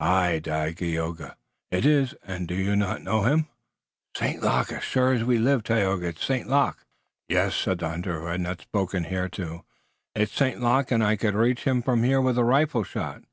"Aye, 0.00 0.40
Dagaeoga, 0.42 1.36
it 1.70 1.84
is! 1.84 2.14
And 2.24 2.48
do 2.48 2.54
you 2.54 2.74
not 2.74 3.02
know 3.02 3.24
him?" 3.24 3.48
"St. 4.16 4.42
Luc! 4.42 4.72
As 4.72 4.82
sure 4.82 5.12
as 5.12 5.24
we 5.24 5.36
live, 5.36 5.62
Tayoga, 5.62 6.06
it's 6.06 6.24
St. 6.24 6.48
Luc." 6.48 6.78
"Yes," 7.28 7.54
said 7.54 7.80
the 7.80 7.90
hunter, 7.90 8.20
who 8.20 8.26
had 8.28 8.40
not 8.40 8.62
spoken 8.62 9.04
hitherto. 9.04 9.62
"It's 10.14 10.32
St. 10.32 10.58
Luc, 10.58 10.90
and 10.90 11.04
I 11.04 11.16
could 11.16 11.34
reach 11.34 11.64
him 11.64 11.82
from 11.82 12.02
here 12.02 12.22
with 12.22 12.38
a 12.38 12.44
rifle 12.44 12.82
shot." 12.82 13.24